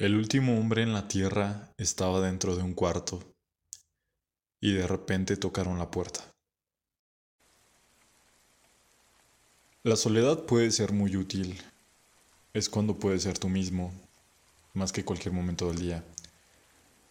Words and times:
El 0.00 0.16
último 0.16 0.58
hombre 0.58 0.82
en 0.82 0.94
la 0.94 1.08
tierra 1.08 1.74
estaba 1.76 2.22
dentro 2.22 2.56
de 2.56 2.62
un 2.62 2.72
cuarto 2.72 3.22
y 4.58 4.72
de 4.72 4.86
repente 4.86 5.36
tocaron 5.36 5.78
la 5.78 5.90
puerta. 5.90 6.24
La 9.82 9.96
soledad 9.96 10.46
puede 10.46 10.70
ser 10.70 10.92
muy 10.92 11.16
útil. 11.16 11.62
Es 12.54 12.70
cuando 12.70 12.98
puedes 12.98 13.24
ser 13.24 13.38
tú 13.38 13.50
mismo, 13.50 13.92
más 14.72 14.90
que 14.90 15.04
cualquier 15.04 15.34
momento 15.34 15.68
del 15.68 15.80
día. 15.80 16.04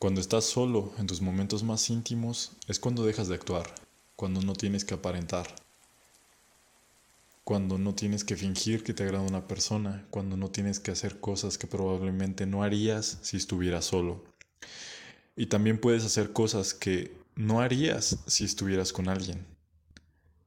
Cuando 0.00 0.20
estás 0.20 0.44
solo, 0.44 0.92
en 0.98 1.06
tus 1.06 1.20
momentos 1.20 1.62
más 1.62 1.88
íntimos, 1.88 2.50
es 2.66 2.80
cuando 2.80 3.06
dejas 3.06 3.28
de 3.28 3.36
actuar, 3.36 3.72
cuando 4.16 4.42
no 4.42 4.54
tienes 4.54 4.84
que 4.84 4.94
aparentar 4.94 5.54
cuando 7.44 7.78
no 7.78 7.94
tienes 7.94 8.24
que 8.24 8.36
fingir 8.36 8.84
que 8.84 8.94
te 8.94 9.02
agrada 9.02 9.24
una 9.24 9.48
persona, 9.48 10.06
cuando 10.10 10.36
no 10.36 10.50
tienes 10.50 10.78
que 10.78 10.92
hacer 10.92 11.18
cosas 11.20 11.58
que 11.58 11.66
probablemente 11.66 12.46
no 12.46 12.62
harías 12.62 13.18
si 13.22 13.36
estuvieras 13.36 13.84
solo. 13.84 14.24
Y 15.34 15.46
también 15.46 15.78
puedes 15.78 16.04
hacer 16.04 16.32
cosas 16.32 16.74
que 16.74 17.16
no 17.34 17.60
harías 17.60 18.18
si 18.26 18.44
estuvieras 18.44 18.92
con 18.92 19.08
alguien. 19.08 19.46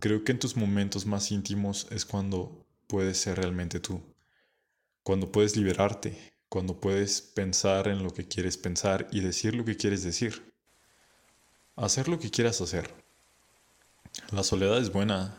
Creo 0.00 0.24
que 0.24 0.32
en 0.32 0.38
tus 0.38 0.56
momentos 0.56 1.06
más 1.06 1.30
íntimos 1.30 1.86
es 1.90 2.04
cuando 2.04 2.66
puedes 2.88 3.18
ser 3.18 3.38
realmente 3.38 3.80
tú, 3.80 4.02
cuando 5.02 5.32
puedes 5.32 5.56
liberarte, 5.56 6.32
cuando 6.48 6.78
puedes 6.78 7.22
pensar 7.22 7.88
en 7.88 8.02
lo 8.02 8.12
que 8.12 8.28
quieres 8.28 8.58
pensar 8.58 9.08
y 9.12 9.20
decir 9.20 9.54
lo 9.54 9.64
que 9.64 9.76
quieres 9.76 10.02
decir, 10.02 10.52
hacer 11.76 12.08
lo 12.08 12.18
que 12.18 12.30
quieras 12.30 12.60
hacer. 12.60 12.92
La 14.30 14.42
soledad 14.42 14.78
es 14.78 14.92
buena, 14.92 15.38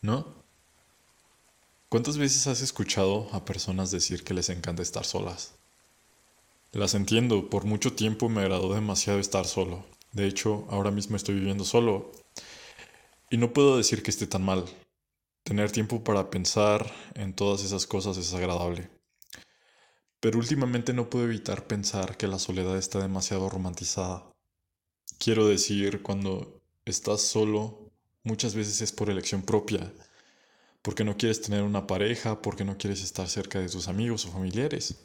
¿No? 0.00 0.34
¿Cuántas 1.88 2.18
veces 2.18 2.46
has 2.46 2.60
escuchado 2.62 3.28
a 3.32 3.44
personas 3.44 3.90
decir 3.90 4.24
que 4.24 4.34
les 4.34 4.48
encanta 4.50 4.82
estar 4.82 5.04
solas? 5.04 5.54
Las 6.72 6.94
entiendo, 6.94 7.48
por 7.48 7.64
mucho 7.64 7.94
tiempo 7.94 8.28
me 8.28 8.42
agradó 8.42 8.74
demasiado 8.74 9.18
estar 9.18 9.46
solo. 9.46 9.84
De 10.12 10.26
hecho, 10.26 10.66
ahora 10.68 10.90
mismo 10.90 11.16
estoy 11.16 11.36
viviendo 11.36 11.64
solo. 11.64 12.12
Y 13.30 13.38
no 13.38 13.52
puedo 13.52 13.76
decir 13.76 14.02
que 14.02 14.10
esté 14.10 14.26
tan 14.26 14.44
mal. 14.44 14.64
Tener 15.42 15.70
tiempo 15.70 16.02
para 16.02 16.28
pensar 16.28 16.92
en 17.14 17.32
todas 17.32 17.64
esas 17.64 17.86
cosas 17.86 18.16
es 18.18 18.34
agradable. 18.34 18.90
Pero 20.20 20.38
últimamente 20.38 20.92
no 20.92 21.08
puedo 21.08 21.24
evitar 21.24 21.66
pensar 21.66 22.16
que 22.16 22.26
la 22.26 22.38
soledad 22.38 22.76
está 22.76 23.00
demasiado 23.00 23.48
romantizada. 23.48 24.24
Quiero 25.18 25.46
decir, 25.46 26.02
cuando 26.02 26.60
estás 26.84 27.22
solo, 27.22 27.85
Muchas 28.26 28.56
veces 28.56 28.82
es 28.82 28.90
por 28.90 29.08
elección 29.08 29.42
propia, 29.42 29.92
porque 30.82 31.04
no 31.04 31.16
quieres 31.16 31.40
tener 31.42 31.62
una 31.62 31.86
pareja, 31.86 32.42
porque 32.42 32.64
no 32.64 32.76
quieres 32.76 33.04
estar 33.04 33.28
cerca 33.28 33.60
de 33.60 33.68
tus 33.68 33.86
amigos 33.86 34.26
o 34.26 34.32
familiares. 34.32 34.96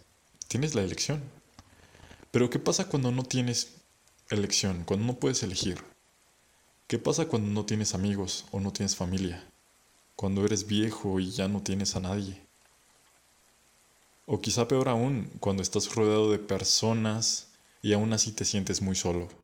Tienes 0.48 0.74
la 0.74 0.82
elección. 0.82 1.22
Pero 2.32 2.50
¿qué 2.50 2.58
pasa 2.58 2.90
cuando 2.90 3.12
no 3.12 3.22
tienes 3.22 3.76
elección, 4.32 4.86
cuando 4.86 5.06
no 5.06 5.20
puedes 5.20 5.44
elegir? 5.44 5.84
¿Qué 6.88 6.98
pasa 6.98 7.28
cuando 7.28 7.48
no 7.48 7.64
tienes 7.64 7.94
amigos 7.94 8.46
o 8.50 8.60
no 8.60 8.74
tienes 8.74 8.96
familia? 8.96 9.48
Cuando 10.16 10.44
eres 10.44 10.66
viejo 10.66 11.20
y 11.20 11.30
ya 11.30 11.48
no 11.48 11.62
tienes 11.62 11.96
a 11.96 12.00
nadie. 12.00 12.42
O 14.26 14.42
quizá 14.42 14.68
peor 14.68 14.90
aún, 14.90 15.30
cuando 15.40 15.62
estás 15.62 15.94
rodeado 15.94 16.32
de 16.32 16.40
personas 16.40 17.50
y 17.84 17.94
aún 17.94 18.14
así 18.14 18.32
te 18.32 18.46
sientes 18.46 18.82
muy 18.82 18.96
solo. 18.96 19.41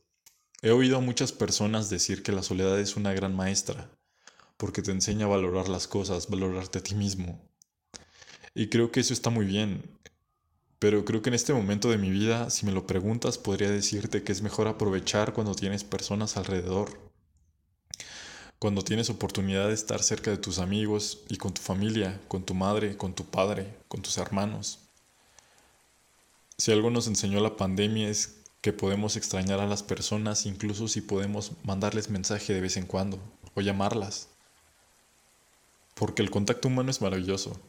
He 0.63 0.71
oído 0.71 0.97
a 0.97 1.01
muchas 1.01 1.31
personas 1.31 1.91
decir 1.91 2.23
que 2.23 2.31
la 2.31 2.41
soledad 2.41 2.79
es 2.79 2.95
una 2.95 3.13
gran 3.13 3.35
maestra, 3.35 3.91
porque 4.57 4.81
te 4.81 4.91
enseña 4.91 5.25
a 5.25 5.29
valorar 5.29 5.69
las 5.69 5.87
cosas, 5.87 6.29
valorarte 6.29 6.79
a 6.79 6.83
ti 6.83 6.95
mismo. 6.95 7.39
Y 8.55 8.69
creo 8.69 8.91
que 8.91 8.99
eso 8.99 9.13
está 9.13 9.29
muy 9.29 9.45
bien, 9.45 9.83
pero 10.79 11.05
creo 11.05 11.21
que 11.21 11.29
en 11.29 11.35
este 11.35 11.53
momento 11.53 11.91
de 11.91 11.99
mi 11.99 12.09
vida, 12.09 12.49
si 12.49 12.65
me 12.65 12.71
lo 12.71 12.87
preguntas, 12.87 13.37
podría 13.37 13.69
decirte 13.69 14.23
que 14.23 14.31
es 14.31 14.41
mejor 14.41 14.67
aprovechar 14.67 15.33
cuando 15.33 15.53
tienes 15.53 15.83
personas 15.83 16.37
alrededor, 16.37 16.99
cuando 18.57 18.83
tienes 18.83 19.11
oportunidad 19.11 19.67
de 19.67 19.75
estar 19.75 20.01
cerca 20.01 20.31
de 20.31 20.37
tus 20.37 20.57
amigos 20.57 21.23
y 21.29 21.37
con 21.37 21.53
tu 21.53 21.61
familia, 21.61 22.19
con 22.27 22.43
tu 22.43 22.55
madre, 22.55 22.97
con 22.97 23.13
tu 23.13 23.25
padre, 23.25 23.77
con 23.87 24.01
tus 24.01 24.17
hermanos. 24.17 24.79
Si 26.57 26.71
algo 26.71 26.89
nos 26.89 27.05
enseñó 27.05 27.41
la 27.41 27.55
pandemia 27.55 28.09
es 28.09 28.37
que 28.61 28.73
podemos 28.73 29.15
extrañar 29.15 29.59
a 29.59 29.67
las 29.67 29.83
personas 29.83 30.45
incluso 30.45 30.87
si 30.87 31.01
podemos 31.01 31.51
mandarles 31.63 32.09
mensaje 32.09 32.53
de 32.53 32.61
vez 32.61 32.77
en 32.77 32.85
cuando 32.85 33.19
o 33.53 33.61
llamarlas. 33.61 34.29
Porque 35.93 36.21
el 36.21 36.29
contacto 36.29 36.67
humano 36.67 36.91
es 36.91 37.01
maravilloso. 37.01 37.59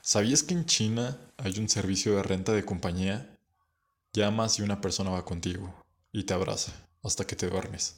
¿Sabías 0.00 0.42
que 0.42 0.54
en 0.54 0.66
China 0.66 1.18
hay 1.36 1.58
un 1.58 1.68
servicio 1.68 2.14
de 2.16 2.22
renta 2.22 2.52
de 2.52 2.64
compañía? 2.64 3.36
Llamas 4.12 4.58
y 4.58 4.62
una 4.62 4.80
persona 4.80 5.10
va 5.10 5.24
contigo 5.24 5.74
y 6.12 6.24
te 6.24 6.32
abraza 6.32 6.72
hasta 7.02 7.26
que 7.26 7.36
te 7.36 7.48
duermes. 7.48 7.96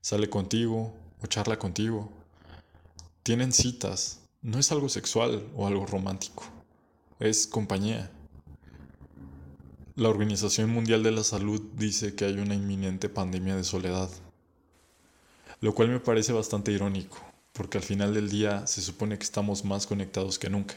Sale 0.00 0.28
contigo 0.28 0.92
o 1.22 1.26
charla 1.26 1.58
contigo. 1.58 2.10
Tienen 3.22 3.52
citas. 3.52 4.20
No 4.42 4.58
es 4.58 4.70
algo 4.72 4.88
sexual 4.88 5.48
o 5.56 5.66
algo 5.66 5.86
romántico. 5.86 6.44
Es 7.20 7.46
compañía. 7.46 8.10
La 9.96 10.08
Organización 10.08 10.70
Mundial 10.70 11.04
de 11.04 11.12
la 11.12 11.22
Salud 11.22 11.62
dice 11.76 12.16
que 12.16 12.24
hay 12.24 12.34
una 12.40 12.56
inminente 12.56 13.08
pandemia 13.08 13.54
de 13.54 13.62
soledad, 13.62 14.10
lo 15.60 15.72
cual 15.72 15.88
me 15.88 16.00
parece 16.00 16.32
bastante 16.32 16.72
irónico, 16.72 17.16
porque 17.52 17.78
al 17.78 17.84
final 17.84 18.12
del 18.12 18.28
día 18.28 18.66
se 18.66 18.82
supone 18.82 19.16
que 19.16 19.22
estamos 19.22 19.64
más 19.64 19.86
conectados 19.86 20.40
que 20.40 20.50
nunca. 20.50 20.74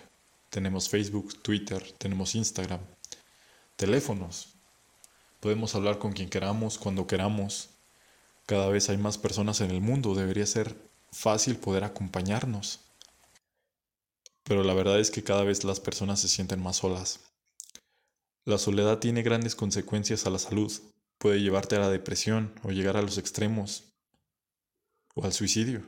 Tenemos 0.52 0.88
Facebook, 0.88 1.42
Twitter, 1.42 1.84
tenemos 1.98 2.36
Instagram, 2.36 2.80
teléfonos. 3.76 4.50
Podemos 5.40 5.74
hablar 5.74 5.98
con 5.98 6.14
quien 6.14 6.30
queramos, 6.30 6.78
cuando 6.78 7.08
queramos. 7.08 7.70
Cada 8.46 8.70
vez 8.70 8.88
hay 8.92 8.98
más 8.98 9.18
personas 9.18 9.62
en 9.62 9.72
el 9.72 9.82
mundo, 9.82 10.14
debería 10.14 10.46
ser 10.46 10.76
fácil 11.12 11.56
poder 11.56 11.86
acompañarnos. 11.86 12.82
Pero 14.44 14.64
la 14.64 14.76
verdad 14.76 15.00
es 15.00 15.10
que 15.10 15.24
cada 15.24 15.44
vez 15.44 15.64
las 15.64 15.80
personas 15.80 16.20
se 16.20 16.28
sienten 16.28 16.62
más 16.62 16.76
solas. 16.76 17.22
La 18.48 18.58
soledad 18.58 19.00
tiene 19.00 19.24
grandes 19.24 19.56
consecuencias 19.56 20.26
a 20.26 20.30
la 20.30 20.40
salud. 20.40 20.72
Puede 21.18 21.42
llevarte 21.42 21.76
a 21.76 21.80
la 21.80 21.90
depresión 21.90 22.58
o 22.64 22.72
llegar 22.72 22.96
a 22.96 23.02
los 23.02 23.18
extremos 23.18 23.84
o 25.16 25.26
al 25.26 25.34
suicidio. 25.34 25.84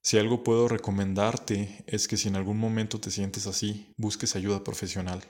Si 0.00 0.16
algo 0.16 0.42
puedo 0.42 0.68
recomendarte 0.68 1.84
es 1.86 2.08
que 2.08 2.16
si 2.16 2.28
en 2.28 2.36
algún 2.36 2.58
momento 2.58 2.98
te 2.98 3.10
sientes 3.10 3.46
así, 3.46 3.92
busques 3.98 4.36
ayuda 4.36 4.64
profesional. 4.64 5.22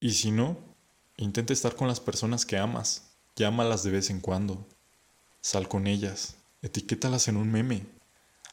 Y 0.00 0.14
si 0.14 0.32
no, 0.32 0.58
intenta 1.16 1.52
estar 1.52 1.76
con 1.76 1.86
las 1.86 2.00
personas 2.00 2.44
que 2.44 2.58
amas, 2.58 3.12
llámalas 3.36 3.84
de 3.84 3.92
vez 3.92 4.10
en 4.10 4.18
cuando, 4.18 4.66
sal 5.40 5.68
con 5.68 5.86
ellas, 5.86 6.34
etiquétalas 6.62 7.28
en 7.28 7.36
un 7.36 7.52
meme, 7.52 7.86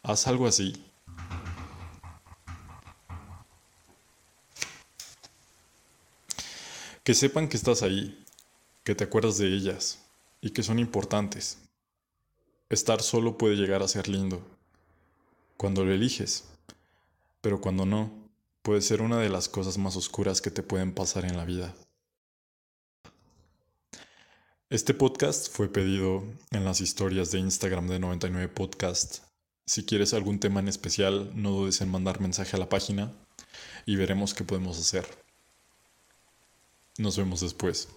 haz 0.04 0.28
algo 0.28 0.46
así. 0.46 0.86
Que 7.08 7.14
sepan 7.14 7.48
que 7.48 7.56
estás 7.56 7.84
ahí, 7.84 8.22
que 8.84 8.94
te 8.94 9.06
acuerdas 9.06 9.38
de 9.38 9.48
ellas 9.48 10.00
y 10.42 10.50
que 10.50 10.62
son 10.62 10.78
importantes. 10.78 11.58
Estar 12.70 13.02
solo 13.02 13.38
puede 13.38 13.56
llegar 13.56 13.82
a 13.82 13.88
ser 13.88 14.10
lindo, 14.10 14.46
cuando 15.56 15.86
lo 15.86 15.94
eliges, 15.94 16.44
pero 17.40 17.62
cuando 17.62 17.86
no, 17.86 18.12
puede 18.62 18.82
ser 18.82 19.02
una 19.02 19.20
de 19.20 19.30
las 19.30 19.48
cosas 19.48 19.78
más 19.78 19.96
oscuras 19.96 20.42
que 20.42 20.52
te 20.52 20.64
pueden 20.64 20.94
pasar 20.94 21.24
en 21.24 21.38
la 21.38 21.46
vida. 21.46 21.74
Este 24.70 24.94
podcast 24.94 25.50
fue 25.50 25.72
pedido 25.72 26.26
en 26.52 26.66
las 26.66 26.82
historias 26.82 27.32
de 27.32 27.40
Instagram 27.40 27.88
de 27.88 28.00
99 28.00 28.50
Podcast. 28.50 29.20
Si 29.66 29.86
quieres 29.86 30.14
algún 30.14 30.42
tema 30.42 30.60
en 30.60 30.68
especial, 30.68 31.32
no 31.42 31.52
dudes 31.52 31.80
en 31.80 31.90
mandar 31.90 32.20
mensaje 32.20 32.58
a 32.58 32.60
la 32.60 32.68
página 32.68 33.14
y 33.86 33.96
veremos 33.96 34.34
qué 34.34 34.44
podemos 34.44 34.78
hacer. 34.78 35.27
Nos 36.98 37.16
vemos 37.16 37.42
después. 37.42 37.88